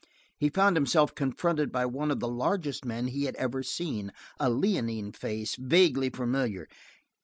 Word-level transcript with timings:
He 0.35 0.49
found 0.49 0.75
himself 0.75 1.13
confronted 1.13 1.71
by 1.71 1.85
one 1.85 2.09
of 2.09 2.19
the 2.19 2.27
largest 2.27 2.83
men 2.85 3.05
he 3.09 3.25
had 3.25 3.35
ever 3.35 3.61
seen, 3.61 4.11
a 4.39 4.49
leonine 4.49 5.11
face, 5.11 5.55
vaguely 5.55 6.09
familiar. 6.09 6.67